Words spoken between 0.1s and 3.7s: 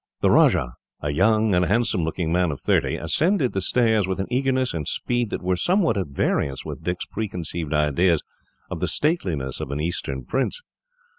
The Rajah, a young and handsome looking man of thirty, ascended the